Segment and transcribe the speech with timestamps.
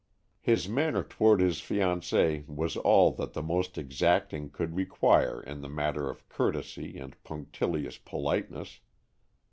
[0.41, 5.69] His manner toward his fiancée was all that the most exacting could require in the
[5.69, 8.79] matter of courtesy and punctilious politeness.